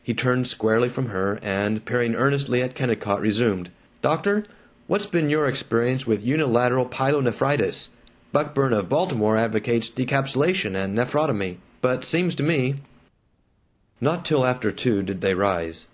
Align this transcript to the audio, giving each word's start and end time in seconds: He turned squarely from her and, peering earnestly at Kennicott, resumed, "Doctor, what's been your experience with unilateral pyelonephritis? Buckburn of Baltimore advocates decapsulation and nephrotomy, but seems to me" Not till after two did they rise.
He 0.00 0.14
turned 0.14 0.46
squarely 0.46 0.88
from 0.88 1.06
her 1.08 1.40
and, 1.42 1.84
peering 1.84 2.14
earnestly 2.14 2.62
at 2.62 2.76
Kennicott, 2.76 3.20
resumed, 3.20 3.70
"Doctor, 4.00 4.44
what's 4.86 5.06
been 5.06 5.28
your 5.28 5.48
experience 5.48 6.06
with 6.06 6.24
unilateral 6.24 6.86
pyelonephritis? 6.86 7.88
Buckburn 8.32 8.72
of 8.72 8.88
Baltimore 8.88 9.36
advocates 9.36 9.88
decapsulation 9.90 10.76
and 10.76 10.94
nephrotomy, 10.96 11.56
but 11.80 12.04
seems 12.04 12.36
to 12.36 12.44
me" 12.44 12.76
Not 14.00 14.24
till 14.24 14.46
after 14.46 14.70
two 14.70 15.02
did 15.02 15.20
they 15.20 15.34
rise. 15.34 15.88